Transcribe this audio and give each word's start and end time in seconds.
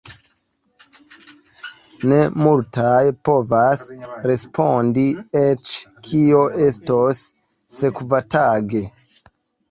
Ne 2.11 2.17
multaj 2.45 3.01
povas 3.27 3.83
respondi 4.31 5.03
eĉ 5.41 5.73
kio 6.07 6.39
estos 6.69 7.21
sekvatage. 7.81 8.83